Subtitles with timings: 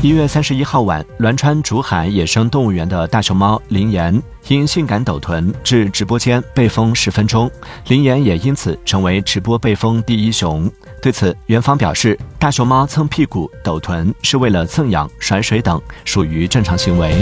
[0.00, 7.50] 一月三十一号晚，栾川竹海野生动物园的大熊猫林岩因性感抖臀至直播间被封十分钟，
[7.88, 10.70] 林岩也因此成为直播被封第一熊。
[11.02, 17.16] 对此，园方表示，大熊猫蹭屁股、抖臀是为了蹭痒、甩水等，属于正常行为。